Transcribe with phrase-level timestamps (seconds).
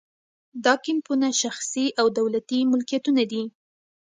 [0.65, 3.43] دا کیمپونه شخصي او دولتي ملکیتونه دي